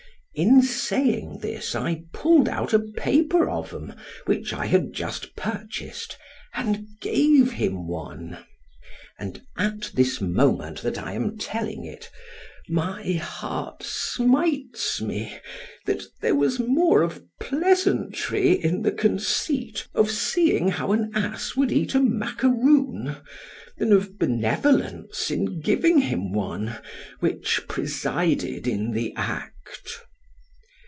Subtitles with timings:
[0.33, 3.93] ——In saying this, I pull'd out a paper of 'em,
[4.23, 6.17] which I had just purchased,
[6.53, 12.09] and gave him one—and at this moment that I am telling it,
[12.69, 15.37] my heart smites me,
[15.85, 21.73] that there was more of pleasantry in the conceit, of seeing how an ass would
[21.73, 26.77] eat a macaroon——than of benevolence in giving him one,
[27.19, 29.59] which presided in the act.